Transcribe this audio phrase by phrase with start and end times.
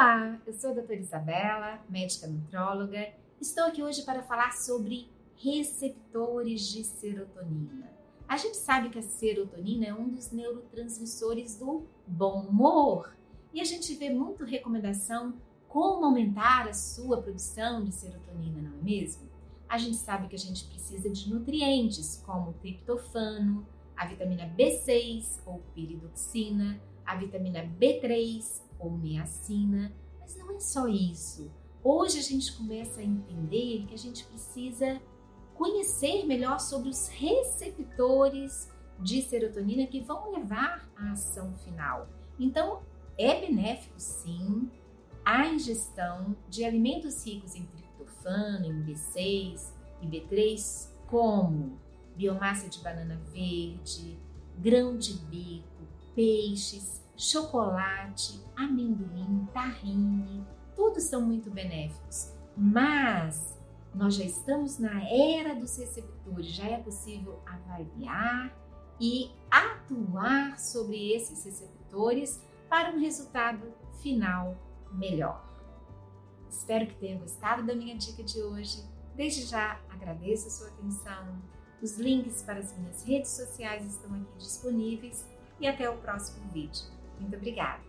[0.00, 3.12] Olá, eu sou a doutora Isabela, médica nutróloga.
[3.40, 7.90] Estou aqui hoje para falar sobre receptores de serotonina.
[8.28, 13.12] A gente sabe que a serotonina é um dos neurotransmissores do bom humor
[13.52, 15.34] e a gente vê muito recomendação
[15.66, 19.28] como aumentar a sua produção de serotonina, não é mesmo?
[19.68, 25.60] A gente sabe que a gente precisa de nutrientes como triptofano, a vitamina B6 ou
[25.74, 31.50] piridoxina, a vitamina B3 ou niacina, mas não é só isso.
[31.82, 35.00] Hoje a gente começa a entender que a gente precisa
[35.54, 38.70] conhecer melhor sobre os receptores
[39.00, 42.08] de serotonina que vão levar à ação final.
[42.38, 42.82] Então,
[43.16, 44.70] é benéfico sim
[45.24, 51.78] a ingestão de alimentos ricos em triptofano, em B6 e B3, como
[52.14, 54.18] biomassa de banana verde,
[54.58, 55.78] grão de bico,
[56.14, 62.32] peixes, chocolate, amendoim, tahine, todos são muito benéficos.
[62.56, 63.58] Mas
[63.94, 68.56] nós já estamos na era dos receptores, já é possível avaliar
[69.00, 74.56] e atuar sobre esses receptores para um resultado final
[74.92, 75.44] melhor.
[76.48, 78.84] Espero que tenha gostado da minha dica de hoje.
[79.16, 81.42] Desde já agradeço a sua atenção.
[81.82, 85.26] Os links para as minhas redes sociais estão aqui disponíveis
[85.60, 86.97] e até o próximo vídeo.
[87.18, 87.87] Muito obrigada!